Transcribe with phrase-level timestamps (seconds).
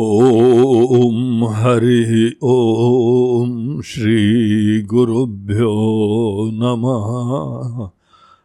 [0.00, 2.12] ॐ हरिः
[2.44, 5.72] ॐ श्रीगुरुभ्यो
[6.54, 7.90] नमः।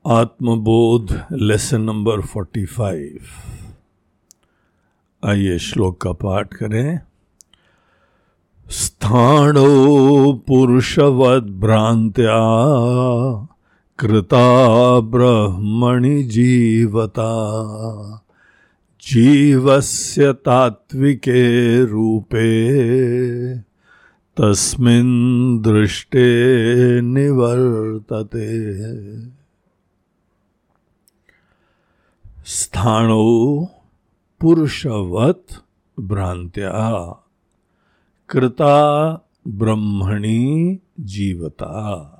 [0.06, 3.20] आत्मबोध लेसन नंबर फोर्टी फाइव।
[5.24, 7.00] आइए श्लोक का पाठ करें।
[8.70, 12.38] स्थाणो पुरुषवद भ्रांत्या
[13.98, 17.30] कृता ब्रह्मणि जीवता।
[19.02, 22.78] जीवस्य तात्विके रूपे
[24.36, 26.26] तस्मिन् दृष्टे
[27.00, 28.70] निवर्तते।
[32.44, 33.66] स्थाणो
[34.40, 35.44] पुरुषवत
[36.00, 36.98] भ्रांत्या
[38.28, 39.12] कृता
[39.48, 42.11] ब्रह्मणि जीवता।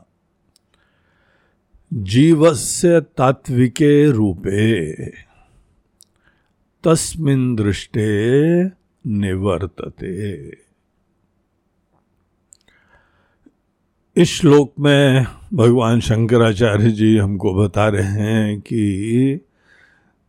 [1.94, 4.94] जीवस्य तात्विके रूपे।
[6.84, 8.64] तस्मिन् दृष्टे
[9.06, 10.42] निवर्तते।
[14.16, 19.40] इस श्लोक में भगवान शंकराचार्य जी हमको बता रहे हैं कि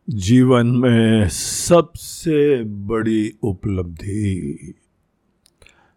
[0.10, 4.74] जीवन में सबसे बड़ी उपलब्धि,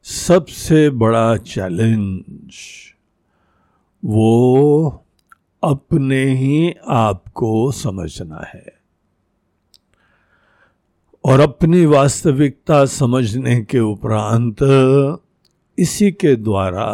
[0.03, 2.53] सबसे बड़ा चैलेंज
[4.05, 5.03] वो
[5.62, 8.67] अपने ही आप को समझना है।
[11.25, 14.57] और अपनी वास्तविकता समझने के उपरांत
[15.79, 16.84] इसी के द्वारा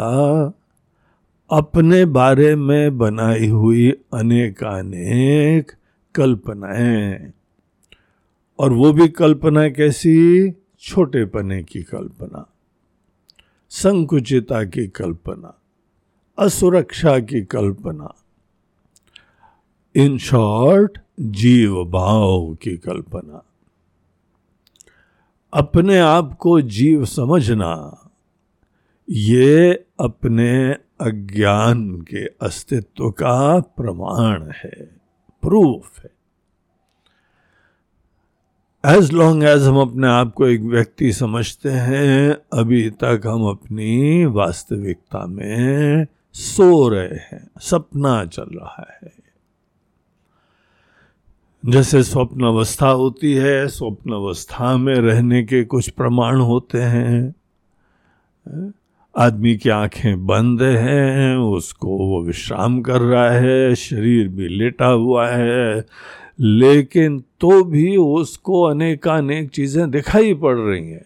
[1.51, 5.71] अपने बारे में बनाई हुई अनेकानेक
[6.15, 7.33] कल्पनाएँ,
[8.59, 10.51] और वो भी कल्पना कैसी?
[10.79, 12.45] छोटे पने की कल्पना,
[13.69, 15.53] संकुचिता की कल्पना,
[16.37, 18.13] असुरक्षा की कल्पना
[19.95, 23.43] इन शॉर्ट जीव भाव की कल्पना।
[25.53, 27.99] अपने आप को जीव समझना,
[29.09, 34.99] ये अपने अज्ञान के अस्तित्व का प्रमाण है
[35.41, 36.11] प्रूफ है।
[38.85, 44.25] एज लॉन्ग एज हम अपने आप को एक व्यक्ति समझते हैं, अभी तक हम अपनी
[44.25, 49.22] वास्तविकता में सो रहे हैं, सपना चल रहा है।
[51.65, 57.35] जैसे स्वप्न अवस्था होती है स्वप्न अवस्था में रहने के कुछ प्रमाण होते हैं।
[59.17, 65.29] आदमी की आँखें बंद हैं, उसको वो विश्राम कर रहा है, शरीर भी लेटा हुआ
[65.29, 65.85] है,
[66.39, 71.05] लेकिन तो भी उसको अनेकानेक चीज़ें दिखाई पड़ रही हैं।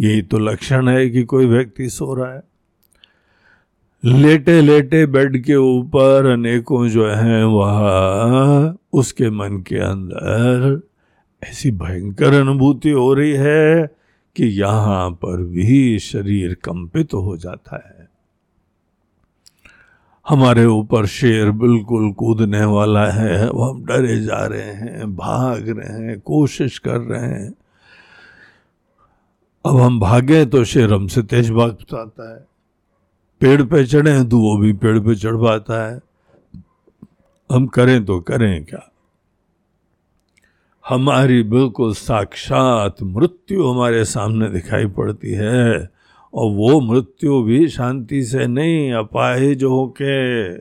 [0.00, 2.42] यही तो लक्षण है कि कोई व्यक्ति सो रहा है।
[4.04, 10.80] लेटे लेटे बेड के ऊपर अनेकों जो हैं वह, उसके मन के अंदर
[11.44, 13.86] ऐसी भयंकर अनुभूति हो रही है
[14.36, 18.08] कि यहाँ पर भी शरीर कंपित हो जाता है।
[20.28, 26.06] हमारे ऊपर शेर बिल्कुल कूदने वाला है, वो हम डरे जा रहे हैं, भाग रहे
[26.06, 27.54] हैं, कोशिश कर रहे हैं।
[29.66, 32.57] अब हम भागे तो शेर हमसे तेज भाग जाता है।
[33.40, 36.00] पेड़ पे चढ़े हैं तो वो भी पेड़ पे चढ़ पाता है।
[37.52, 38.92] हम करें तो करें क्या?
[40.88, 45.90] हमारी बिल्कुल साक्षात मृत्यु हमारे सामने दिखाई पड़ती है
[46.34, 50.54] और वो मृत्यु भी शांति से नहीं अपाहिज होके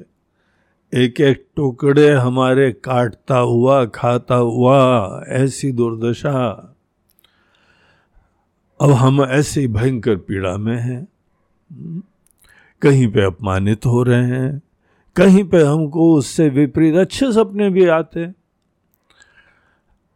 [1.05, 6.73] एक एक टुकड़े हमारे काटता हुआ, खाता हुआ ऐसी दुर्दशा।
[8.81, 11.07] अब हम ऐसी भयंकर पीड़ा में हैं।
[12.81, 14.61] कहीं पे अपमानित हो रहे हैं,
[15.15, 18.35] कहीं पे हमको उससे विपरीत अच्छे सपने भी आते हैं।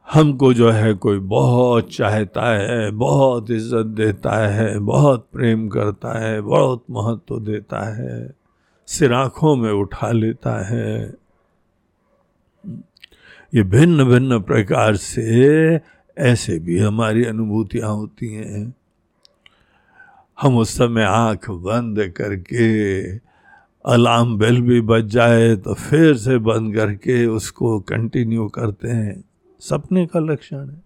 [0.08, 6.42] हमको जो है कोई बहुत चाहता है, बहुत इज़्ज़त देता है, बहुत प्रेम करता है,
[6.42, 8.36] बहुत महत्व देता है,
[8.88, 11.16] सिर आँखों में उठा लेता है।
[13.54, 15.80] ये भिन्न भिन्न प्रकार से
[16.18, 18.76] ऐसे भी हमारी अनुभूतियाँ होती हैं।
[20.42, 23.18] हम उस समय आँख बंद करके,
[23.86, 29.24] अलार्म बेल भी बज जाए तो फिर से बंद करके उसको कंटिन्यू करते हैं।
[29.60, 30.82] सपने का लक्षण है।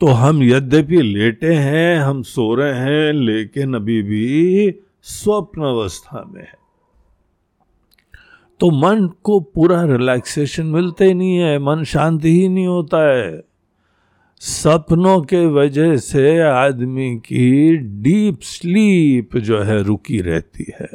[0.00, 6.42] तो हम यद्यपि लेटे हैं, हम सो रहे हैं, लेकिन अभी भी स्वप्न अवस्था में
[6.42, 6.58] है।
[8.60, 13.47] तो मन को पूरा रिलैक्सेशन मिलते नहीं है, मन शांति ही नहीं होता है।
[14.40, 20.88] सपनों के वजह से आदमी की डीप स्लीप जो है रुकी रहती है।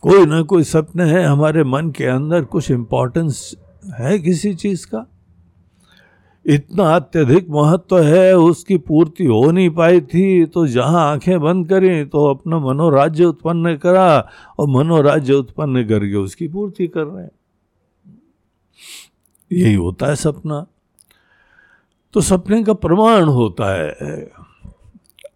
[0.00, 3.54] कोई ना कोई सपने हैं हमारे मन के अंदर, कुछ इंपॉर्टेंस
[3.98, 5.06] है किसी चीज़ का?
[6.46, 12.08] इतना अत्यधिक महत्व है, उसकी पूर्ति हो नहीं पाई थी तो जहाँ आँखें बंद करें
[12.08, 17.30] तो अपना मनोराज्य उत्पन्न करा, और मनोराज्य उत्पन्न करके उसकी पूर्ति कर रहे हैं।
[19.52, 20.66] यही होता है सपना।
[22.14, 24.30] तो सपने का प्रमाण होता है।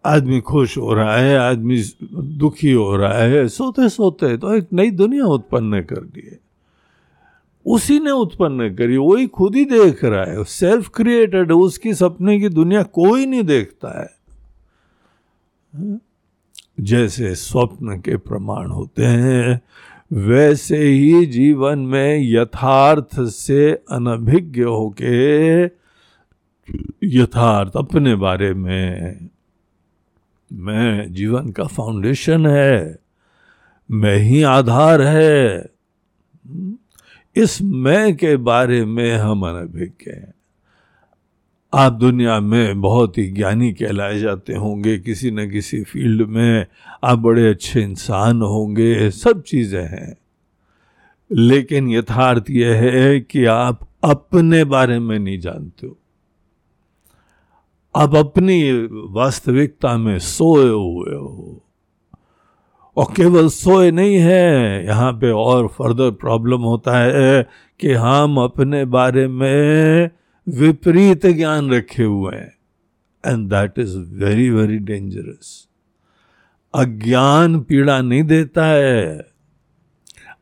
[0.05, 1.77] आदमी खुश हो रहा है, आदमी
[2.37, 6.39] दुखी हो रहा है सोते सोते तो एक नई दुनिया उत्पन्न कर दी है।
[7.65, 12.49] उसी ने उत्पन्न करी वही खुद ही देख रहा है सेल्फ क्रिएटेड उसकी सपने की
[12.49, 14.13] दुनिया कोई नहीं देखता है।
[16.79, 19.61] जैसे स्वप्न के प्रमाण होते हैं,
[20.13, 25.67] वैसे ही जीवन में यथार्थ से अनभिज्ञ होके
[27.03, 29.15] यथार्थ अपने बारे में
[30.53, 32.99] मैं जीवन का फाउंडेशन है,
[33.91, 35.65] मैं ही आधार है।
[37.35, 40.33] इस मैं के बारे में हम अनभिज्ञ हैं।
[41.73, 46.65] आप दुनिया में बहुत ही ज्ञानी कहलाए जाते होंगे, किसी न किसी फ़ील्ड में
[47.03, 50.17] आप बड़े अच्छे इंसान होंगे, सब चीज़ें हैं।
[51.31, 55.97] लेकिन यथार्थ यह है कि आप अपने बारे में नहीं जानते हो।
[57.95, 58.71] आप अपनी
[59.09, 61.63] वास्तविकता में सोए हुए हो।
[62.97, 67.49] और केवल सोए नहीं है, यहाँ पे और फर्दर प्रॉब्लम होता है
[67.79, 70.09] कि हम अपने बारे में
[70.49, 72.55] विपरीत ज्ञान रखे हुए हैं।
[73.25, 75.67] And that is very very dangerous
[76.75, 79.25] अज्ञान पीड़ा नहीं देता है।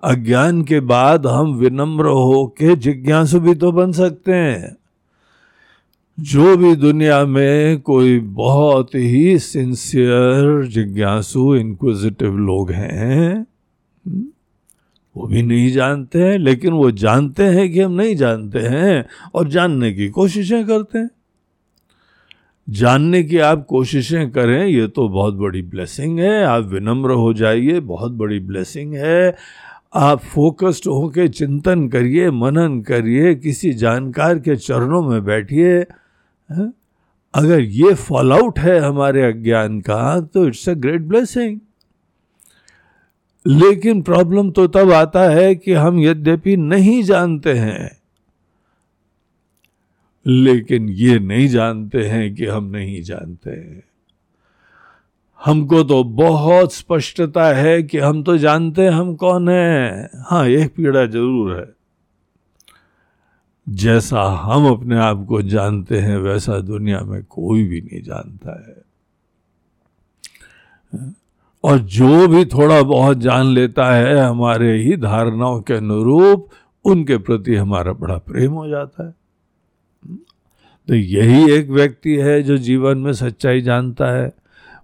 [0.04, 4.83] अज्ञान के बाद हम विनम्र हो के जिज्ञासु भी तो बन सकते हैं।
[6.20, 13.46] जो भी दुनिया में कोई बहुत ही सिंसियर जिज्ञासु इंक्विजिटिव लोग हैं,
[15.18, 19.50] वो भी नहीं जानते हैं, लेकिन वो जानते हैं कि हम नहीं जानते हैं और
[19.50, 21.10] जानने की कोशिशें करते हैं।
[22.70, 27.80] जानने की आप कोशिशें करें, ये तो बहुत बड़ी ब्लेसिंग है। आप विनम्र हो जाइए,
[27.80, 29.36] बहुत बड़ी ब्लेसिंग है।
[29.94, 35.86] आप फोकस्ड होकर चिंतन करिए, मनन करिए, किसी जानकार के चरणों में बैठिए।
[36.50, 41.60] अगर ये फॉल आउट है हमारे अज्ञान का तो इट्स अ ग्रेट ब्लेसिंग
[43.46, 47.90] लेकिन प्रॉब्लम तो तब आता है कि हम यद्यपि नहीं जानते हैं।
[50.26, 53.84] लेकिन ये नहीं जानते हैं कि हम नहीं जानते हैं।
[55.42, 60.76] हमको तो बहुत स्पष्टता है कि हम तो जानते हैं हम कौन है। हाँ एक
[60.76, 61.66] पीड़ा ज़रूर है।
[63.70, 68.84] जैसा हम अपने आप को जानते हैं, वैसा दुनिया में कोई भी नहीं जानता है।
[71.64, 76.50] और जो भी थोड़ा बहुत जान लेता है, हमारे ही धारणाओं के अनुरूप
[76.86, 79.16] उनके प्रति हमारा बड़ा प्रेम हो जाता है।
[80.88, 84.34] तो यही एक व्यक्ति है जो जीवन में सच्चाई जानता है,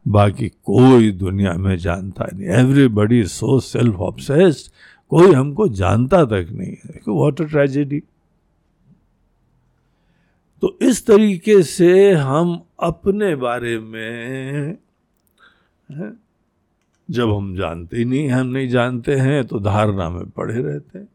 [0.08, 4.72] बाकी कोई दुनिया में जानता नहीं। एवरीबडी सो सेल्फ ऑब्सेस्ड
[5.10, 8.04] कोई हमको जानता तक नहीं है। वॉट अ ट्रेजेडी
[10.62, 14.78] तो इस तरीके से हम अपने बारे में
[17.10, 21.08] जब हम जानते ही नहीं, हम नहीं जानते हैं तो धारणा में पड़े रहते हैं।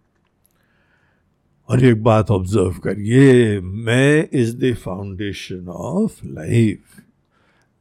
[1.69, 7.01] और एक बात ऑब्ज़र्व करिए, मैं is the foundation of life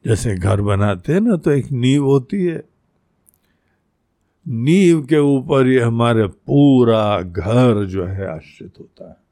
[0.06, 2.64] जैसे घर बनाते हैं ना तो एक नींव होती है।
[4.46, 9.23] नींव के ऊपर ये हमारे पूरा घर जो है आश्रित होता है।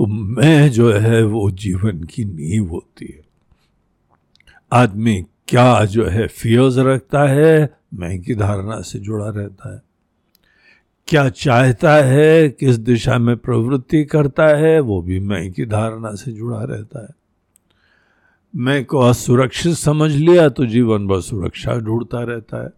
[0.00, 3.24] तो मैं जो है वो जीवन की नींव होती है।
[4.72, 9.82] आदमी क्या जो है फियर्स रखता है मैं की धारणा से जुड़ा रहता है।
[11.08, 16.32] क्या चाहता है, किस दिशा में प्रवृत्ति करता है, वो भी मैं की धारणा से
[16.32, 17.10] जुड़ा रहता है।
[18.56, 22.70] मैं को असुरक्षित समझ लिया तो जीवन भर सुरक्षा ढूंढता रहता है।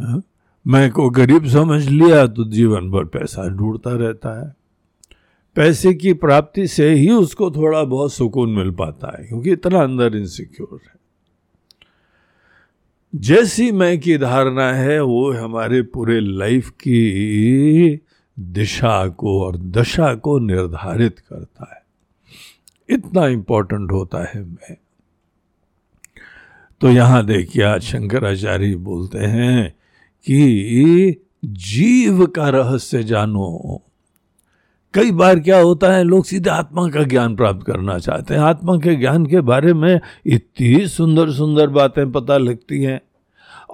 [0.00, 0.22] हाँ?
[0.66, 4.57] मैं को गरीब समझ लिया तो जीवन भर पैसा ढूंढता रहता है।
[5.58, 10.16] पैसे की प्राप्ति से ही उसको थोड़ा बहुत सुकून मिल पाता है, क्योंकि इतना अंदर
[10.16, 10.94] इनसिक्योर है।
[13.14, 18.00] जैसी मैं की धारणा है, वो हमारे पूरे लाइफ की
[18.40, 21.82] दिशा को और दशा को निर्धारित करता है।
[22.88, 24.76] इतना इंपॉर्टेंट होता है मैं।
[26.80, 29.70] तो यहाँ देखिए, आज शंकराचार्य बोलते हैं
[30.26, 33.82] कि जीव का रहस्य जानो।
[34.94, 38.76] कई बार क्या होता है, लोग सीधे आत्मा का ज्ञान प्राप्त करना चाहते हैं। आत्मा
[38.76, 43.00] के ज्ञान के बारे में इतनी सुंदर सुंदर बातें पता लगती हैं।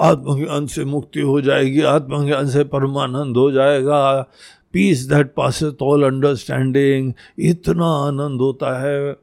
[0.00, 4.26] आत्मा आत्मज्ञान से मुक्ति हो जाएगी, आत्मा आत्मज्ञान से परमानंद हो जाएगा।
[4.72, 9.16] Peace that pass all understanding इतना आनंद होता है।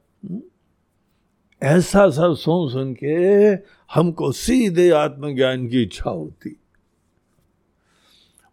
[1.64, 3.14] ऐसा सब सुन सुन के
[3.94, 6.61] हमको सीधे आत्मज्ञान की इच्छा होती।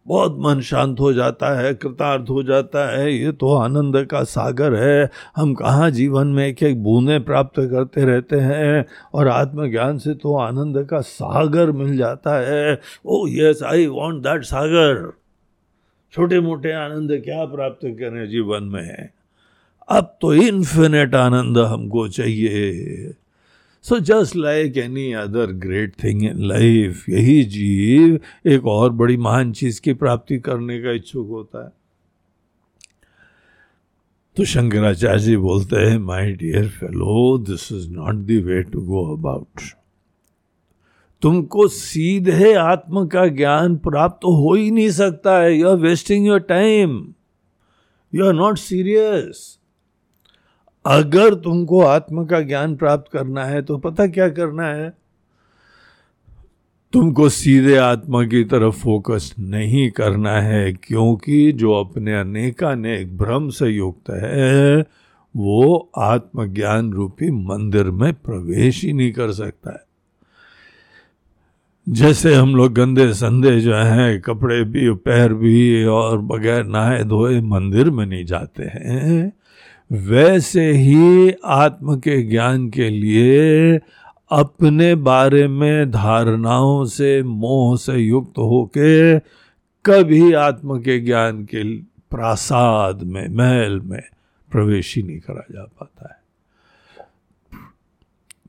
[0.09, 4.75] बहुत मन शांत हो जाता है, कृतार्थ हो जाता है, ये तो आनंद का सागर
[4.75, 10.13] है। हम कहाँ जीवन में एक एक बूंदे प्राप्त करते रहते हैं और आत्मज्ञान से
[10.13, 15.13] तो आनंद का सागर मिल जाता है। Oh yes I want that सागर।
[16.13, 19.09] छोटे मोटे आनंद क्या प्राप्त करें जीवन में?
[19.89, 22.69] अब तो इन्फिनेट आनंद हमको चाहिए।
[23.83, 29.51] So just like any other great thing in life यही जीव एक और बड़ी महान
[29.51, 31.71] चीज़ की प्राप्ति करने का इच्छुक होता है।
[34.37, 39.05] तो शंकराचार्य जी बोलते हैं my dear fellow this is not the way to go
[39.17, 39.61] about
[41.21, 46.27] तुमको सीधे आत्म का ज्ञान प्राप्त तो हो ही नहीं सकता है। You are wasting
[46.27, 47.13] your time
[48.15, 49.58] you are not serious
[50.89, 54.93] अगर तुमको आत्मा का ज्ञान प्राप्त करना है तो पता क्या करना है?
[56.93, 63.67] तुमको सीधे आत्मा की तरफ़ फोकस नहीं करना है, क्योंकि जो अपने अनेकानेक भ्रम से
[63.67, 64.85] युक्त है,
[65.35, 69.89] वो आत्मज्ञान रूपी मंदिर में प्रवेश ही नहीं कर सकता है।
[71.89, 77.41] जैसे हम लोग गंदे संदे जो हैं, कपड़े भी, पैर भी और बगैर नहाए धोए
[77.41, 79.38] मंदिर में नहीं जाते हैं
[79.91, 83.79] वैसे ही आत्म के ज्ञान के लिए
[84.31, 89.19] अपने बारे में धारणाओं से मोह से युक्त होके
[89.85, 94.03] कभी आत्म के ज्ञान के प्रासाद में, महल में
[94.51, 96.19] प्रवेश ही नहीं करा जा पाता है।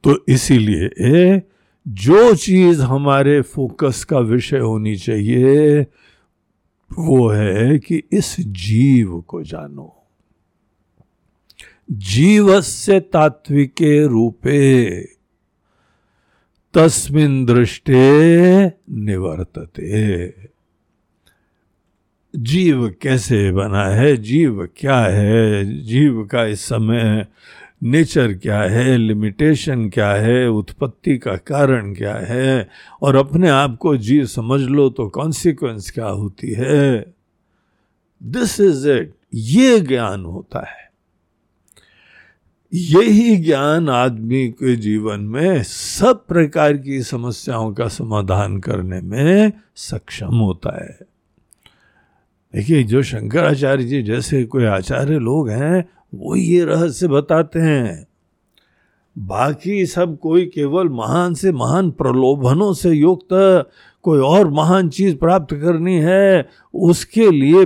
[0.04, 1.42] तो इसीलिए
[1.88, 5.80] जो चीज़ हमारे फोकस का विषय होनी चाहिए,
[6.98, 9.96] वो है कि इस जीव को जानो।
[11.92, 14.90] जीवस्य तात्विके रूपे,
[16.74, 18.22] तस्मिन दृष्टे
[18.90, 20.34] निवर्तते।
[22.36, 24.16] जीव कैसे बना है?
[24.16, 25.64] जीव क्या है?
[25.84, 27.26] जीव का इस समय
[27.82, 28.96] नेचर क्या है?
[28.96, 30.50] लिमिटेशन क्या है?
[30.50, 32.68] उत्पत्ति का कारण क्या है?
[33.02, 37.14] और अपने आप को जीव समझ लो तो कॉन्सिक्वेंस क्या होती है?
[38.22, 40.89] दिस इज़ इट ये ज्ञान होता है।
[42.74, 50.34] यही ज्ञान आदमी के जीवन में सब प्रकार की समस्याओं का समाधान करने में सक्षम
[50.34, 50.98] होता है।
[52.54, 58.06] देखिए, जो शंकराचार्य जी जैसे कोई आचार्य लोग हैं, वो ये रहस्य बताते हैं।
[59.18, 63.28] बाकी सब कोई केवल महान से महान प्रलोभनों से युक्त
[64.02, 67.64] कोई और महान चीज़ प्राप्त करनी है, उसके लिए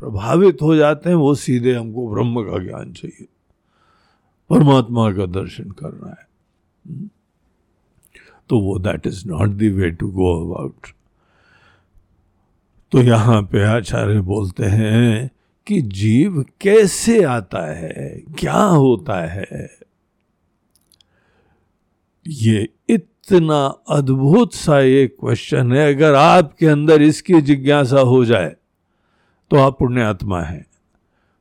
[0.00, 3.28] प्रभावित हो जाते हैं, वो सीधे हमको ब्रह्म का ज्ञान चाहिए।
[4.50, 6.24] परमात्मा का दर्शन करना है।
[8.50, 10.94] तो वो that is not the way to go about
[12.92, 15.30] तो यहाँ पे आचार्य बोलते हैं
[15.66, 19.68] कि जीव कैसे आता है, क्या होता है?
[22.26, 28.54] ये इतना अद्भुत सा एक क्वेश्चन है, अगर आपके अंदर इसकी जिज्ञासा हो जाए
[29.50, 30.64] तो आप पुण्य आत्मा है।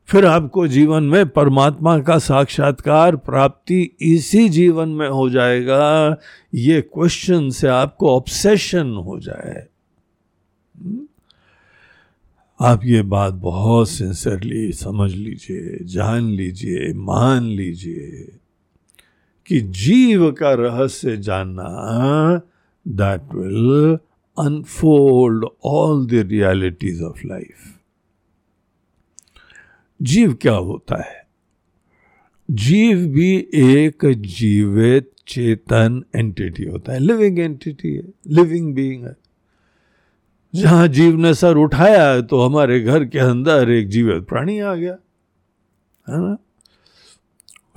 [0.08, 6.18] फिर आपको जीवन में परमात्मा का साक्षात्कार प्राप्ति इसी जीवन में हो जाएगा।
[6.54, 9.68] ये क्वेश्चन से आपको ऑब्सेशन हो जाए।
[10.78, 11.08] हम्म?
[12.62, 18.38] आप ये बात बहुत सिंसियरली समझ लीजिए, जान लीजिए, मान लीजिए
[19.48, 22.42] कि जीव का रहस्य जानना
[22.88, 23.98] that will
[24.40, 27.75] unfold all the realities of life
[30.02, 31.28] जीव क्या होता है?
[32.52, 39.16] जीव भी एक जीवित चेतन एंटिटी होता है। लिविंग एंटिटी है। लिविंग बीइंग है।
[40.56, 44.94] जहाँ जीव ने सर उठाया तो हमारे घर के अंदर एक जीवित प्राणी आ गया।
[46.10, 46.38] है ना?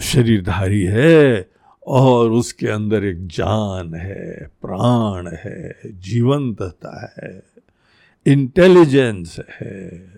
[0.01, 1.51] शरीरधारी है
[1.87, 7.43] और उसके अंदर एक जान है, प्राण है, जीवंतता है
[8.27, 10.15] इंटेलिजेंस है।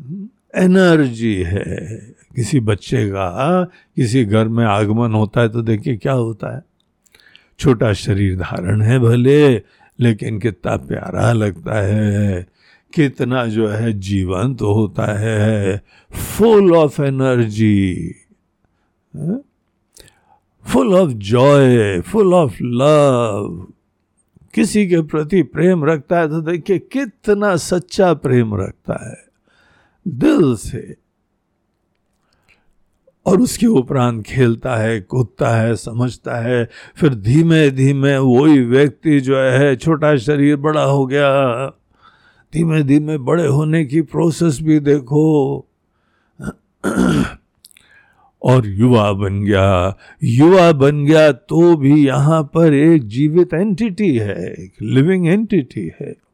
[0.00, 0.28] हम्म?
[0.54, 3.64] एनर्जी है। किसी बच्चे का,
[3.96, 6.62] किसी घर में आगमन होता है तो देखिए क्या होता है।
[7.58, 9.56] छोटा शरीर धारण है भले,
[10.00, 12.46] लेकिन कितना प्यारा लगता है।
[12.94, 18.14] कितना जो है जीवंत तो होता है। Full of energy
[20.64, 23.66] full of joy full of love
[24.54, 29.27] किसी के प्रति प्रेम रखता है तो देखिए कितना सच्चा प्रेम रखता है।
[30.08, 30.96] दिल से।
[33.26, 39.38] और उसके उपरांत खेलता है, कूदता है, समझता है। फिर धीमे धीमे वही व्यक्ति जो
[39.38, 41.66] है, छोटा शरीर बड़ा हो गया।
[42.54, 45.58] धीमे धीमे बड़े होने की प्रोसेस भी देखो।
[48.42, 54.52] और युवा बन गया। युवा बन गया तो भी यहाँ पर एक जीवित एंटिटी है,
[54.52, 56.27] एक लिविंग एंटिटी है।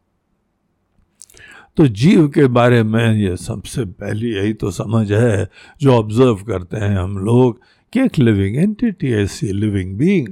[1.76, 5.50] तो जीव के बारे में ये सबसे पहली यही तो समझ है
[5.80, 7.60] जो ऑब्ज़र्व करते हैं हम लोग
[7.92, 10.28] कि एक लिविंग एंटिटी ऐसी लिविंग बीइंग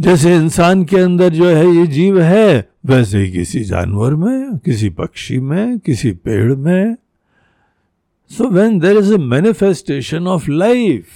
[0.00, 4.90] जैसे इंसान के अंदर जो है ये जीव है, वैसे ही किसी जानवर में, किसी
[4.90, 6.96] पक्षी में, किसी पेड़ में।
[8.30, 11.06] So when there is a manifestation of life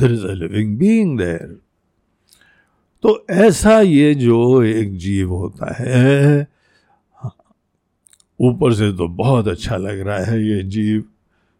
[0.00, 1.58] there is a living being there
[3.02, 6.55] तो ऐसा ये जो एक जीव होता है
[8.40, 11.04] ऊपर से तो बहुत अच्छा लग रहा है ये जीव,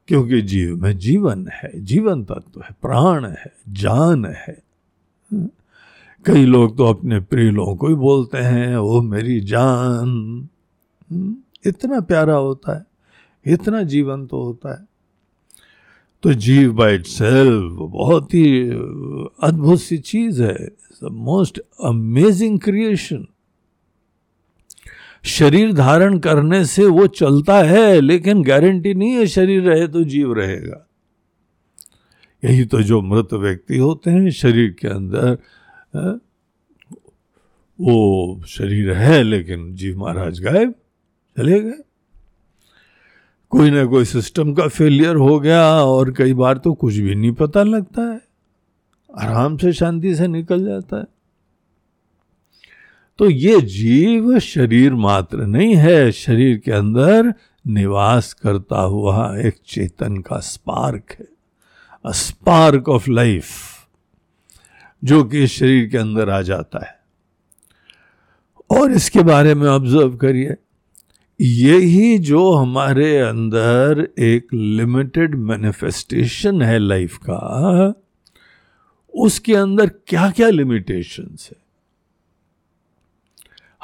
[0.08, 4.58] क्योंकि जीव में जीवन है, जीवन तत्व है, प्राण है, जान है।
[6.24, 10.48] कई लोग तो अपने प्रिय लोगों को ही बोलते हैं वो मेरी जान।
[11.66, 12.84] इतना प्यारा होता है,
[13.46, 14.86] इतना जीवन तो होता है।
[16.22, 18.68] तो जीव बाय इट सेल्फ बहुत ही
[19.42, 20.68] अद्भुत सी चीज़ है
[21.02, 23.26] मोस्ट अमेजिंग क्रिएशन
[25.26, 30.32] शरीर धारण करने से वो चलता है, लेकिन गारंटी नहीं है शरीर रहे तो जीव
[30.32, 30.82] रहेगा।
[32.42, 35.38] यही तो जो मृत व्यक्ति होते हैं, शरीर के अंदर
[37.78, 40.74] वो शरीर है, लेकिन जीव महाराज गायब,
[41.36, 41.82] चले गए।
[43.52, 47.32] कोई ना कोई सिस्टम का फेलियर हो गया, और कई बार तो कुछ भी नहीं
[47.32, 48.20] पता लगता है।
[49.10, 51.15] आराम से शांति से निकल जाता है।
[53.18, 57.34] तो ये जीव शरीर मात्र नहीं है, शरीर के अंदर
[57.66, 61.26] निवास करता हुआ एक चेतन का स्पार्क है।
[62.06, 63.46] अ स्पार्क ऑफ़ लाइफ
[65.04, 66.98] जो कि शरीर के अंदर आ जाता है।
[68.70, 70.54] और इसके बारे में ऑब्ज़र्व करिए।
[71.40, 77.94] यही जो हमारे अंदर एक लिमिटेड मैनिफेस्टेशन है लाइफ का,
[79.14, 81.65] उसके अंदर क्या क्या लिमिटेशंस है?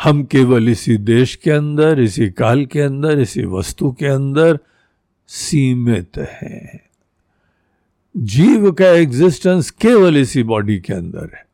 [0.04, 4.58] हम केवल इसी देश के अंदर, इसी काल के अंदर, इसी वस्तु के अंदर
[5.26, 6.80] सीमित हैं।
[8.16, 11.46] जीव का एग्जिस्टेंस केवल इसी बॉडी के अंदर है।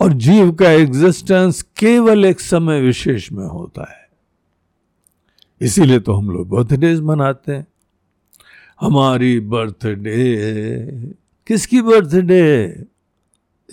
[0.00, 4.08] और जीव का एग्जिस्टेंस केवल एक समय विशेष में होता है।
[5.60, 7.66] इसीलिए तो हम लोग बर्थडे मनाते हैं।
[8.80, 10.36] हमारी बर्थडे
[11.46, 12.76] किसकी बर्थडे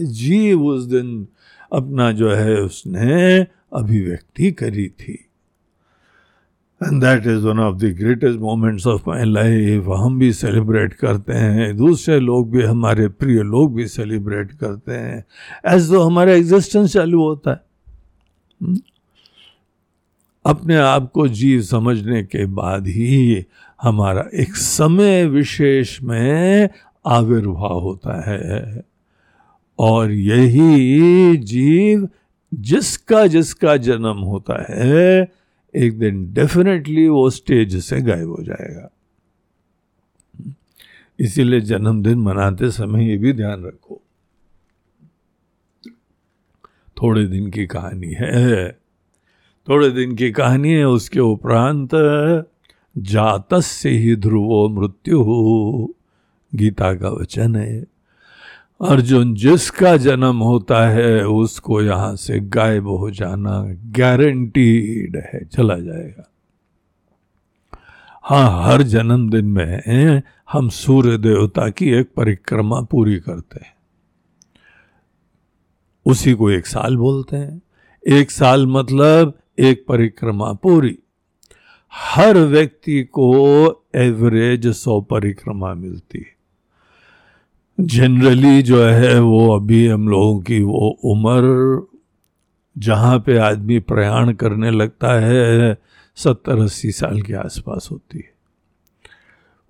[0.02, 1.28] जीव उस दिन
[1.74, 3.40] अपना जो है उसने
[3.74, 5.26] अभिव्यक्ति करी थी।
[6.84, 11.34] And that is one of the greatest moments of my life हम भी सेलिब्रेट करते
[11.34, 15.26] हैं। दूसरे लोग भी, हमारे प्रिय लोग भी सेलिब्रेट करते हैं।
[15.68, 17.62] एज दो हमारा एग्जिस्टेंस चालू होता है।
[18.68, 18.82] Hmm?
[20.46, 23.46] अपने आप को जीव समझने के बाद ही
[23.82, 26.70] हमारा एक समय विशेष में
[27.06, 28.84] आविर्भाव होता है।
[29.80, 32.10] और यही जीव
[32.54, 35.32] जिसका जिसका जन्म होता है,
[35.76, 38.92] एक दिन डेफिनेटली वो स्टेज से गायब हो जाएगा।
[41.20, 44.02] इसीलिए जन्मदिन मनाते समय ये भी ध्यान रखो।
[47.02, 48.72] थोड़े दिन की कहानी है।
[49.70, 51.90] थोड़े दिन की कहानी है, उसके उपरांत
[52.98, 55.96] जातस से ही ध्रुवो मृत्यु हो
[56.56, 57.99] गीता का वचन है।
[58.82, 66.32] अर्जुन, जिसका जन्म होता है, उसको यहाँ से गायब हो जाना गारंटीड है, चला जाएगा।
[68.24, 73.74] हाँ हर जन्मदिन में हम सूर्य देवता की एक परिक्रमा पूरी करते हैं।
[76.06, 77.62] उसी को एक साल बोलते हैं।
[78.08, 81.00] एक साल मतलब एक परिक्रमा पूरी।
[81.94, 83.38] हर व्यक्ति को
[83.96, 86.39] एवरेज सौ परिक्रमा मिलती है।
[87.80, 91.88] जनरली जो है वो अभी हम लोगों की वो उम्र,
[92.78, 95.78] जहाँ पे आदमी प्रयाण करने लगता है,
[96.18, 98.32] सत्तर अस्सी साल के आसपास होती है।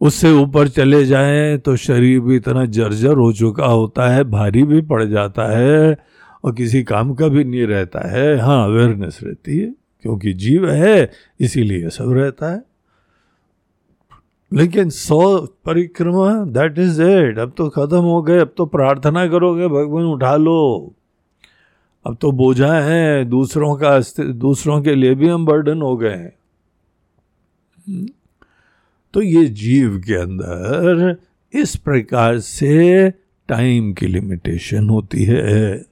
[0.02, 4.82] उससे ऊपर चले जाएँ तो शरीर भी इतना जर्जर हो चुका होता है, भारी भी
[4.82, 5.98] पड़ जाता है
[6.44, 11.12] और किसी काम का भी नहीं रहता है। हाँ अवेयरनेस रहती है, क्योंकि जीव है,
[11.40, 12.69] इसीलिए सब रहता है।
[14.52, 19.68] लेकिन सौ परिक्रमा दैट इज़ इट अब तो खत्म हो गए, अब तो प्रार्थना करोगे,
[19.68, 20.94] भगवान उठा लो।
[22.06, 26.34] अब तो बोझा है, दूसरों का दूसरों के लिए भी हम बर्डन हो गए हैं।
[29.14, 31.16] तो ये जीव के अंदर
[31.54, 33.10] इस प्रकार से
[33.50, 35.86] टाइम की लिमिटेशन होती है।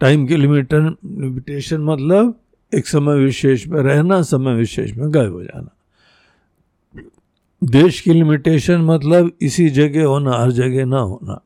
[0.00, 2.34] टाइम की लिमिटेशन लिमिटेशन मतलब
[2.72, 5.68] एक समय विशेष में रहना, समय विशेष में गायब हो जाना।
[7.64, 11.42] देश की लिमिटेशन मतलब इसी जगह होना, हर जगह ना होना।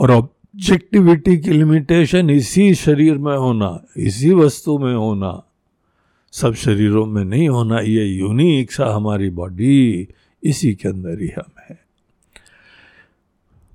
[0.00, 5.44] और ऑब्जेक्टिविटी की लिमिटेशन इसी शरीर में होना, इसी वस्तु में होना।
[6.32, 10.08] सब शरीरों में नहीं होना, ये यूनिक सा हमारी बॉडी
[10.44, 11.84] इसी के अंदर ही हम है।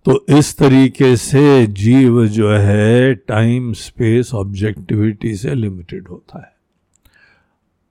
[0.05, 6.58] तो इस तरीके से जीव जो है टाइम स्पेस ऑब्जेक्टिविटी से लिमिटेड होता है।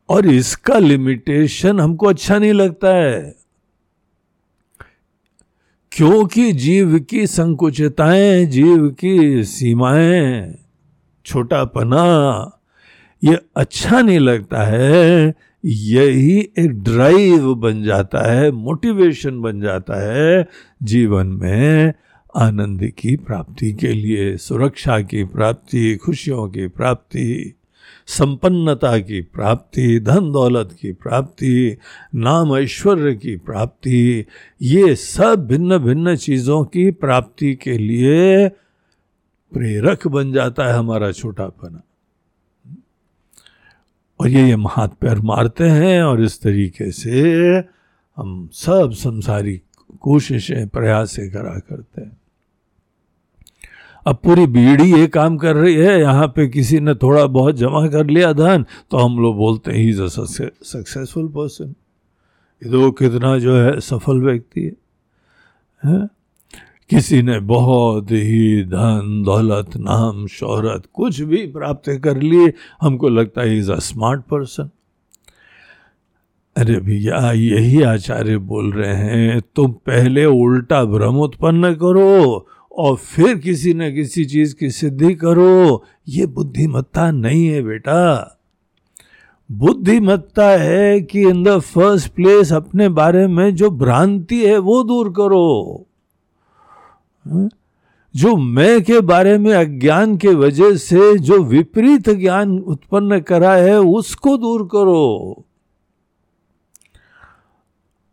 [0.09, 3.37] और इसका लिमिटेशन हमको अच्छा नहीं लगता है।
[5.93, 10.59] क्योंकि जीव की संकुचिताएँ, जीव की सीमाएँ,
[11.27, 12.51] छोटापना,
[13.25, 20.49] ये अच्छा नहीं लगता है। यही एक ड्राइव बन जाता है मोटिवेशन बन जाता है
[20.83, 21.93] जीवन में
[22.37, 27.58] आनंद की प्राप्ति के लिए, सुरक्षा की प्राप्ति, खुशियों की प्राप्ति।
[28.09, 31.77] संपन्नता की प्राप्ति, धन दौलत की प्राप्ति,
[32.15, 34.25] नाम ऐश्वर्य की प्राप्ति,
[34.63, 38.49] ये सब भिन्न भिन्न चीज़ों की प्राप्ति के लिए
[39.53, 41.83] प्रेरक बन जाता है हमारा छोटापना।
[44.21, 47.23] और ये ये हाथ पैर मारते हैं और इस तरीके से
[48.17, 49.63] हम सब संसारी
[50.01, 52.18] कोशिशें, प्रयास करा करते हैं।
[54.07, 57.87] अब पूरी बीड़ी ये काम कर रही है यहाँ पे किसी ने थोड़ा बहुत जमा
[57.89, 61.75] कर लिया धन तो हम लोग बोलते हैं ही सक्सेसफुल पर्सन
[62.63, 64.73] ये तो कितना जो है सफल व्यक्ति है,
[65.83, 66.09] है?
[66.91, 73.43] किसी ने बहुत ही धन दौलत नाम शोहरत कुछ भी प्राप्त कर लिए हमको लगता
[73.43, 74.71] है इज़ अ स्मार्ट पर्सन
[76.57, 82.47] अरे भैया यही आचार्य बोल रहे हैं तुम पहले उल्टा भ्रम उत्पन्न करो
[82.79, 88.35] और फिर किसी न किसी चीज़ की सिद्धि करो। ये बुद्धिमत्ता नहीं है बेटा।
[89.53, 95.11] बुद्धिमत्ता है कि इन द फ़र्स्ट प्लेस अपने बारे में जो भ्रांति है वो दूर
[95.11, 95.87] करो?
[98.17, 103.81] जो मैं के बारे में अज्ञान के वजह से जो विपरीत ज्ञान उत्पन्न करा है
[103.81, 105.45] उसको दूर करो।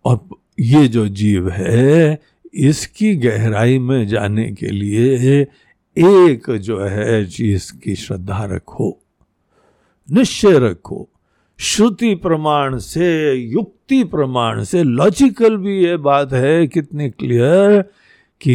[0.06, 0.28] और
[0.60, 2.19] ये जो जीव है
[2.56, 5.41] इसकी गहराई में जाने के लिए
[5.98, 9.00] एक जो है चीज़ की श्रद्धा रखो,
[10.12, 11.10] निश्चय रखो।
[11.58, 17.82] श्रुति प्रमाण से, युक्ति प्रमाण से लॉजिकल भी ये बात है कितनी क्लियर
[18.41, 18.54] कि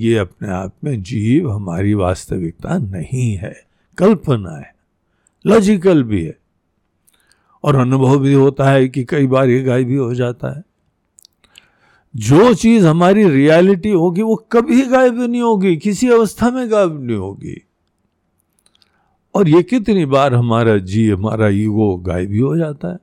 [0.00, 3.64] ये अपने आप में जीव हमारी वास्तविकता नहीं है,
[3.98, 4.74] कल्पना है
[5.46, 6.38] लॉजिकल भी है।
[7.64, 10.62] और अनुभव भी होता है कि कई बार ये गाय भी हो जाता है।
[12.16, 17.16] जो चीज़ हमारी रियलिटी होगी, वो कभी गायब नहीं होगी, किसी अवस्था में गायब नहीं
[17.16, 17.62] होगी।
[19.34, 22.98] और ये कितनी बार हमारा जी, हमारा ईगो गायब भी हो जाता है।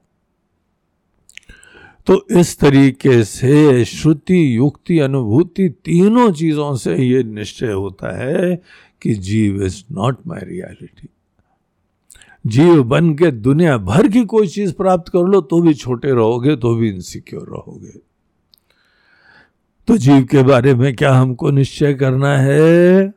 [2.07, 8.61] तो इस तरीके से श्रुति, युक्ति, अनुभूति तीनों चीज़ों से ये निश्चय होता है
[9.01, 11.09] कि जीव इज़ नॉट माई रियलिटी
[12.45, 16.55] जीव बन के दुनिया भर की कोई चीज़ प्राप्त कर लो तो भी छोटे रहोगे
[16.55, 18.06] तो भी इनसिक्योर रहोगे।
[19.87, 23.13] तो जीव के बारे में क्या हमको निश्चय करना है?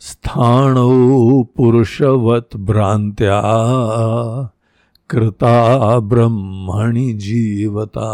[0.00, 0.74] स्थान
[1.56, 3.42] पुरुषवत भ्रांत्या
[5.10, 8.08] कृता ब्रह्मणि जीवता।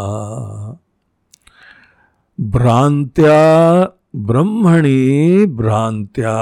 [2.40, 3.82] भ्रांत्या
[4.16, 6.36] ब्रह्मणि भ्रांत्या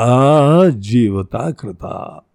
[0.69, 2.26] जीवता कृता।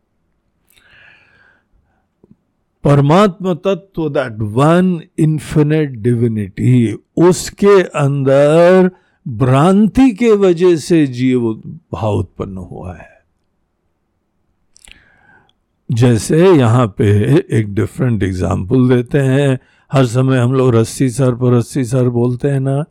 [2.83, 8.89] परमात्मा तत्व दैट वन इन्फिनिट डिविनिटी उसके अंदर
[9.25, 11.53] भ्रांति के वजह से जीव
[11.93, 13.09] भाव उत्पन्न हुआ है।
[15.89, 17.09] जैसे यहाँ पे
[17.57, 19.59] एक डिफरेंट एग्ज़ाम्पल देते हैं।
[19.91, 22.83] हर समय हम लोग रस्सी सर पर रस्सी सर बोलते हैं ना।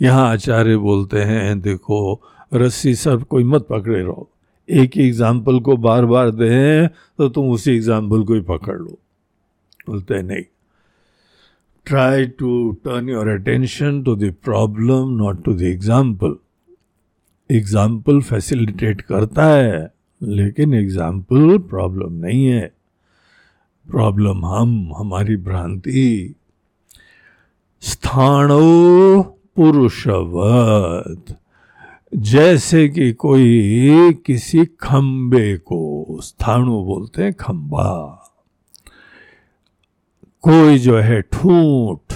[0.00, 2.20] यहाँ आचार्य बोलते हैं, देखो,
[2.54, 4.28] रस्सी सर कोई मत पकड़े रहो।
[4.68, 8.98] एक ही एग्ज़ाम्पल को बार बार दें तो तुम उसी एग्ज़ाम्पल को ही पकड़ लो।
[9.86, 10.44] बोलते नहीं
[11.86, 12.50] try to
[12.84, 16.36] turn your attention to the problem not to the example
[17.50, 19.90] example facilitate करता है,
[20.20, 22.72] लेकिन एग्ज़ाम्पल प्रॉब्लम नहीं है।
[23.86, 26.34] प्रॉब्लम हम, हमारी भ्रांति।
[27.82, 29.22] स्थानो
[29.56, 31.36] पुरुषवत,
[32.12, 38.21] जैसे कि कोई किसी खंबे को, स्थाणु बोलते हैं खंबा।
[40.42, 42.14] कोई जो है ठूठ।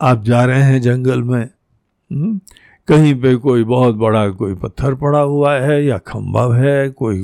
[0.00, 2.40] आप जा रहे हैं जंगल में हम्म,
[2.88, 7.22] कहीं पे कोई बहुत बड़ा कोई पत्थर पड़ा हुआ है या खंबा है कोई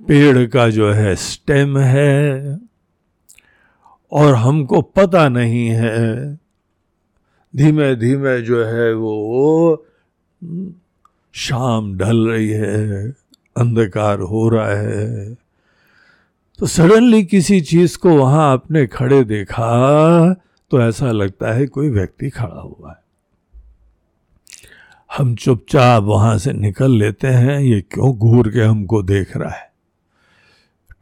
[0.00, 2.58] पेड़ का जो है स्टेम है
[4.12, 6.34] और हमको पता नहीं है।
[7.56, 9.86] धीमे धीमे जो है वो
[11.32, 13.10] शाम ढल रही है
[13.56, 15.41] अंधकार हो रहा है।
[16.58, 20.34] तो सडनली किसी चीज़ को वहाँ आपने खड़े देखा
[20.70, 23.02] तो ऐसा लगता है कोई व्यक्ति खड़ा हुआ है।
[25.16, 29.72] हम चुपचाप वहाँ से निकल लेते हैं, ये क्यों घूर के हमको देख रहा है?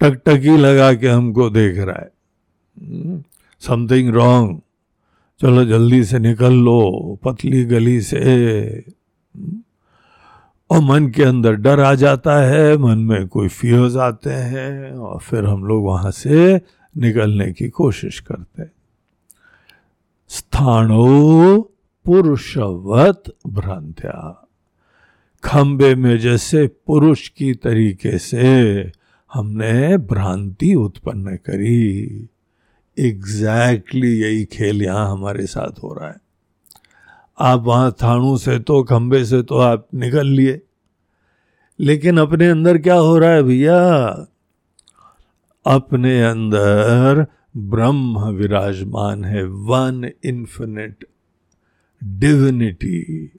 [0.00, 2.12] टकटकी लगा के हमको देख रहा है।
[3.60, 4.16] Something hmm?
[4.16, 4.60] रॉन्ग
[5.40, 8.20] चलो जल्दी से निकल लो, पतली गली से।
[10.70, 15.20] और मन के अंदर डर आ जाता है, मन में कोई फियर्स आते हैं और
[15.20, 16.60] फिर हम लोग वहाँ से
[16.96, 18.72] निकलने की कोशिश करते हैं।
[20.28, 21.60] स्थानो
[22.04, 24.48] पुरुषवत भ्रांत्या।
[25.44, 28.44] खंबे में जैसे पुरुष की तरीके से
[29.32, 32.28] हमने भ्रांति उत्पन्न करी।
[32.98, 36.16] एग्जैक्टली exactly यही खेल यहाँ हमारे साथ हो रहा है।
[37.40, 40.60] आप वहाँ थाणु से तो खंबे से तो आप निकल लिए।
[41.78, 43.78] लेकिन अपने अंदर क्या हो रहा है भैया?
[45.66, 47.26] अपने अंदर
[47.56, 51.04] ब्रह्म विराजमान है, वन इन्फिनिट
[52.02, 53.30] डिविनिटी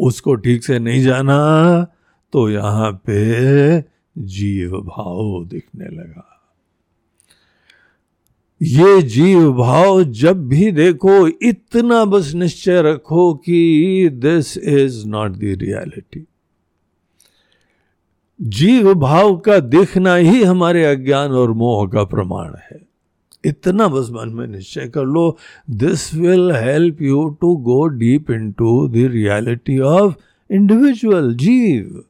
[0.00, 1.38] उसको ठीक से नहीं जाना
[2.32, 3.80] तो यहाँ पे
[4.18, 6.29] जीव भाव दिखने लगा।
[8.60, 15.56] ये जीव भाव जब भी देखो, इतना बस निश्चय रखो कि this is not the
[15.62, 16.24] reality
[18.40, 22.80] जीव भाव का देखना ही हमारे अज्ञान और मोह का प्रमाण है।
[23.44, 25.36] इतना बस मन में निश्चय कर लो
[25.70, 30.14] this will help you to go deep into the reality of
[30.50, 32.02] individual जीव।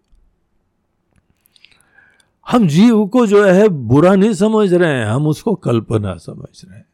[2.50, 6.76] हम जीव को जो है बुरा नहीं समझ रहे हैं हम उसको कल्पना समझ रहे
[6.76, 6.86] हैं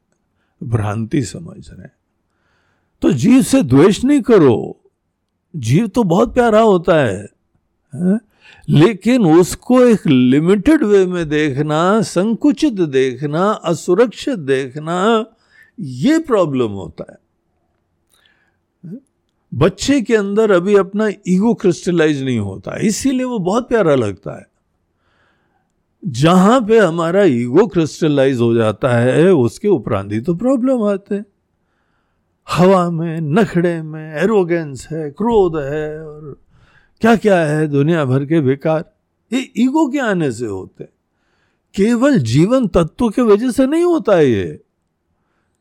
[0.63, 1.93] भ्रांति समझ रहे हैं।
[3.03, 4.81] तो जीव से द्वेष नहीं करो।
[5.57, 7.29] जीव तो बहुत प्यारा होता है,
[7.95, 8.19] है?
[8.69, 15.27] लेकिन उसको एक लिमिटेड वे में देखना संकुचित देखना असुरक्षित देखना
[15.81, 17.19] ये प्रॉब्लम होता है।
[19.55, 24.56] बच्चे के अंदर अभी अपना ईगो क्रिस्टलाइज नहीं होता इसीलिए वो बहुत प्यारा लगता है।
[26.07, 31.25] जहाँ पे हमारा ईगो क्रिस्टलाइज हो जाता है, उसके उपरांत ही तो प्रॉब्लम आते हैं।
[32.49, 36.37] हवा में नखड़े में एरोगेंस है, क्रोध है, और
[37.03, 38.85] क्या क्या है दुनिया भर के विकार
[39.31, 40.85] ये ईगो के आने से होते
[41.75, 44.61] केवल जीवन तत्व के वजह से नहीं होता ये।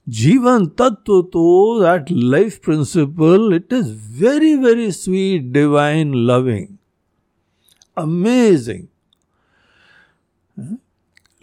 [0.08, 3.92] जीवन तत्व तो that life principle it is
[4.24, 6.68] very very sweet divine loving
[7.98, 8.86] amazing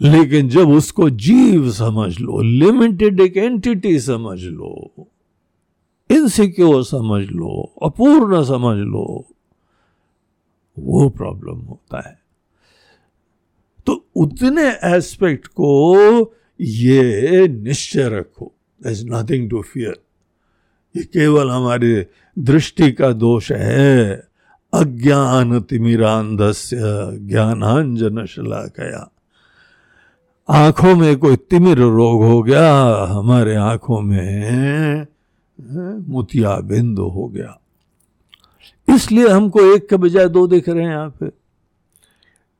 [0.01, 4.91] लेकिन जब उसको जीव समझ लो लिमिटेड एक एंटिटी समझ लो
[6.11, 9.25] इनसिक्योर समझ लो, अपूर्ण समझ लो,
[10.79, 12.19] वो प्रॉब्लम होता है।
[13.85, 18.51] तो उतने एस्पेक्ट को ये निश्चय रखो।
[18.85, 20.03] इज़ नथिंग टू फियर
[20.97, 22.07] ये केवल हमारे
[22.39, 24.27] दृष्टि का दोष है।
[24.73, 26.77] अज्ञान तिमिरांधस्य
[27.27, 28.25] ज्ञानांजन
[28.77, 29.09] कया
[30.49, 32.73] आँखों में कोई तिमिर रोग हो गया,
[33.05, 35.07] हमारे आँखों में
[36.09, 37.59] मोतिया बिंदु हो गया।
[38.95, 41.25] इसलिए हमको एक के बजाय दो दिख रहे हैं यहाँ पे।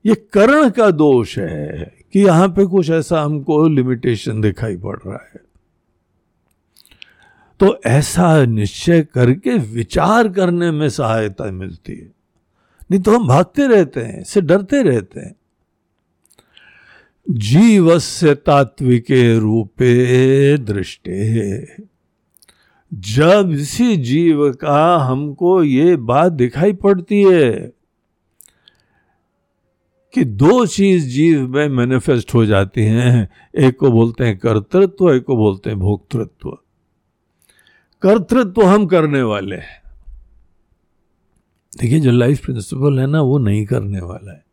[0.05, 5.19] ये करण का दोष है कि यहाँ पे कुछ ऐसा हमको लिमिटेशन दिखाई पड़ रहा
[5.33, 5.52] है।
[7.59, 12.11] तो ऐसा निश्चय करके विचार करने में सहायता मिलती है।
[12.91, 15.35] नहीं तो हम भागते रहते हैं, इससे डरते रहते हैं।
[17.29, 21.67] जीवस्य तात्विके रूपे दृष्टि।
[22.93, 27.73] जब इसी जीव का हमको ये बात दिखाई पड़ती है
[30.13, 35.23] कि दो चीज़ जीव में मैनिफेस्ट हो जाती हैं, एक को बोलते हैं कर्तृत्व, एक
[35.23, 36.57] को बोलते हैं भोक्तृत्व।
[38.03, 39.81] कर्तृत्व हम करने वाले हैं।
[41.81, 44.43] देखिए, जो लाइफ प्रिंसिपल है ना, वो नहीं करने वाला है।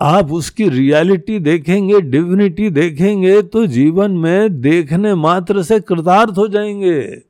[0.00, 7.22] आप उसकी रियलिटी देखेंगे डिविनिटी देखेंगे तो जीवन में देखने मात्र से कृतार्थ हो जाएँगे।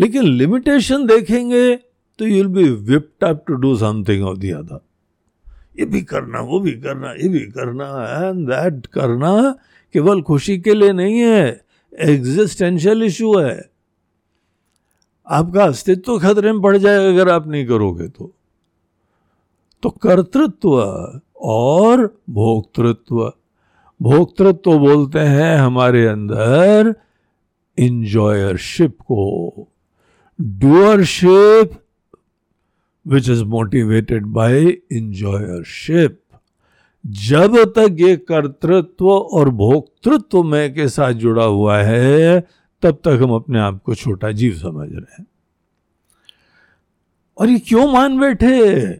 [0.00, 1.76] लेकिन लिमिटेशन देखेंगे
[2.18, 4.80] तो you'll be whipped up to do something of the other
[5.78, 7.84] ये भी करना, वो भी करना, ये भी करना
[8.28, 9.58] एंड दैट करना
[9.92, 11.63] केवल खुशी के लिए नहीं है।
[11.98, 13.70] एग्जिस्टेंशियल इशू है।
[15.26, 18.34] आपका अस्तित्व खतरे में पड़ जाएगा अगर आप नहीं करोगे तो।
[19.82, 20.82] तो कर्तृत्व
[21.36, 23.32] और भोक्तृत्व।
[24.02, 26.94] भोक्तृत्व बोलते हैं हमारे अंदर
[27.78, 29.52] इंजॉयरशिप को।
[30.40, 31.70] Doership
[33.06, 36.23] which is motivated by enjoyership
[37.06, 42.40] जब तक ये कर्तृत्व और भोक्तृत्व में के साथ जुड़ा हुआ है,
[42.82, 45.26] तब तक हम अपने आप को छोटा जीव समझ रहे हैं।
[47.38, 48.90] और ये क्यों मान बैठे?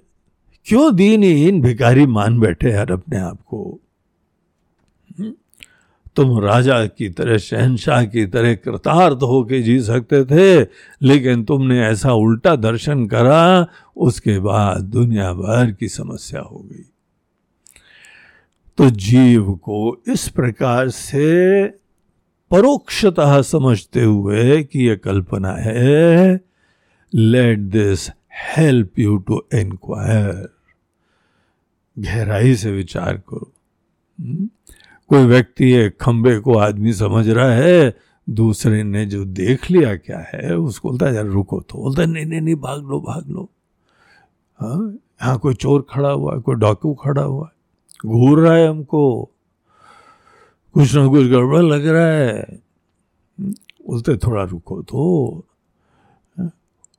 [0.64, 3.80] क्यों दीनहीन भिकारी मान बैठे यार अपने आप को?
[5.18, 5.32] हम्म?
[6.16, 10.68] तुम राजा की तरह, शहनशाह की तरह कृतार्थ होके जी सकते थे,
[11.02, 16.90] लेकिन तुमने ऐसा उल्टा दर्शन करा, उसके बाद दुनिया भर की समस्या हो गई।
[18.78, 21.66] तो जीव को इस प्रकार से
[22.50, 26.40] परोक्षतः समझते हुए कि यह कल्पना है
[27.14, 28.10] let this
[28.56, 30.48] help you to inquire
[31.98, 33.52] गहराई से विचार करो।
[34.20, 34.48] हम्म?
[35.08, 37.96] कोई व्यक्ति एक खंबे को आदमी समझ रहा है,
[38.30, 42.08] दूसरे ने जो देख लिया क्या है उसको बोलता है, यार रुको तो। बोलता है,
[42.08, 43.50] नहीं नहीं नहीं, भाग लो भाग लो।
[44.60, 44.98] हाँ?
[45.22, 47.53] यहाँ कोई चोर खड़ा हुआ है, कोई डाकू खड़ा हुआ है?
[48.04, 49.30] घूर रहा है हमको।
[50.74, 52.60] कुछ ना कुछ गड़बड़ लग रहा है।
[53.40, 55.44] बोलते, थोड़ा रुको तो।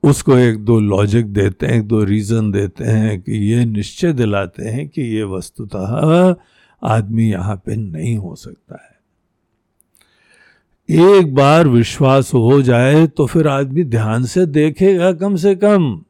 [0.02, 4.64] उसको एक दो लॉजिक देते हैं, एक दो रीज़न देते हैं कि ये निश्चय दिलाते
[4.64, 6.34] हैं कि ये वस्तुतः
[6.82, 8.96] आदमी यहाँ पे नहीं हो सकता है।
[10.88, 16.02] एक बार विश्वास हो जाए तो फिर आदमी ध्यान से देखेगा कम से कम।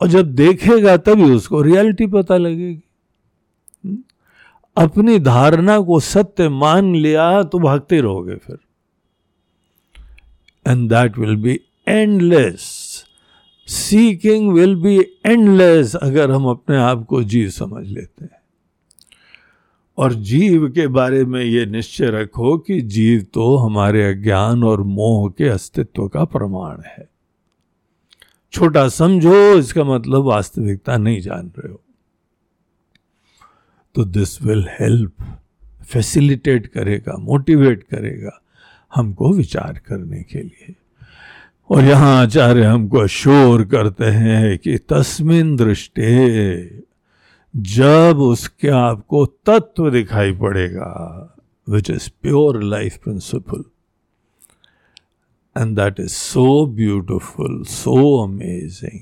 [0.00, 2.80] और जब देखेगा तभी उसको रियलिटी पता लगेगी?
[4.76, 8.58] अपनी धारणा को सत्य मान लिया तो भागते रहोगे फिर।
[10.68, 12.60] And that will be endless
[13.66, 18.42] seeking will be endless अगर हम अपने आप को जीव समझ लेते हैं।
[19.98, 25.30] और जीव के बारे में ये निश्चय रखो कि जीव तो हमारे अज्ञान और मोह
[25.30, 27.08] के अस्तित्व का प्रमाण है।
[28.52, 31.83] छोटा समझो, इसका मतलब वास्तविकता नहीं जान रहे हो।
[33.94, 35.12] तो दिस विल हेल्प
[35.84, 38.40] फैसिलिटेट करेगा मोटिवेट करेगा
[38.94, 40.74] हमको विचार करने के लिए।
[41.70, 46.80] और यहाँ आचार्य हमको शोर करते हैं कि तस्मिन दृष्टि
[47.56, 50.90] जब उसके आपको तत्व दिखाई पड़ेगा
[51.68, 53.64] which is pure life principle
[55.62, 59.00] and that is so beautiful so amazing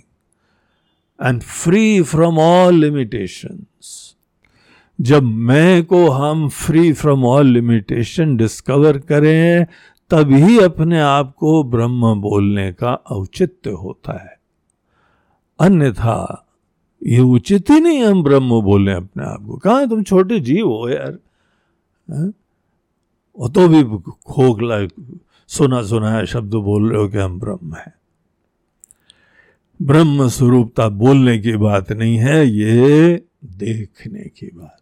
[1.26, 4.11] and free from all limitations
[5.00, 9.66] जब मैं को हम free from all limitation discover करें,
[10.10, 14.38] तभी अपने आप को ब्रह्म बोलने का औचित्य होता है।
[15.60, 16.46] अन्यथा,
[17.02, 20.88] ये उचित ही नहीं हम ब्रह्म बोले अपने आप को। कहा तुम छोटे जीव हो
[20.88, 21.18] यार?
[23.38, 23.82] वो तो भी
[24.26, 24.88] खोखला
[25.48, 27.94] सुना सुना शब्द बोल रहे हो कि हम ब्रह्म हैं।
[29.82, 34.81] ब्रह्म स्वरूपता बोलने की बात नहीं है, ये देखने की बात।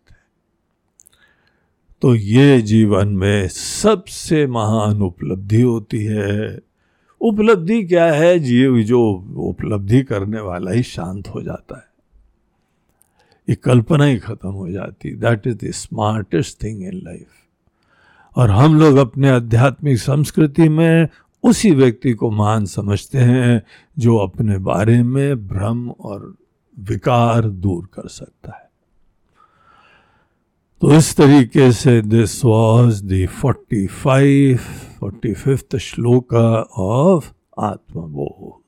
[2.02, 6.58] तो ये जीवन में सबसे महान उपलब्धि होती है।
[7.20, 8.38] उपलब्धि क्या है?
[8.38, 11.90] जीव जो उपलब्धि करने वाला ही शांत हो जाता है।
[13.48, 17.26] ये कल्पना ही खत्म हो जाती that is the smartest thing in life
[18.36, 21.08] और हम लोग अपने आध्यात्मिक संस्कृति में
[21.42, 23.62] उसी व्यक्ति को महान समझते हैं
[23.98, 26.34] जो अपने बारे में भ्रम और
[26.78, 28.69] विकार दूर कर सकता है।
[30.82, 34.58] तो इस तरीके से this was the forty five
[35.00, 37.30] forty fifth shloka of
[37.64, 38.58] Atmabodh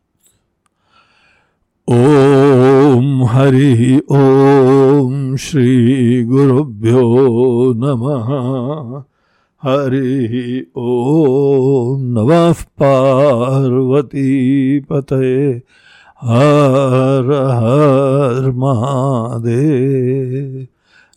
[1.89, 7.03] Om Hari ओम श्री गुरुभ्यो
[7.77, 8.29] नमः
[9.63, 15.33] हरि ओम नमः पार्वती पते
[16.23, 17.33] हर
[17.63, 20.67] हर महादेव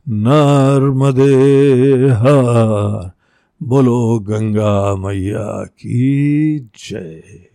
[0.10, 1.34] नर्मदे
[2.08, 3.12] हर।
[3.64, 7.55] बोलो गंगा मैया की जय।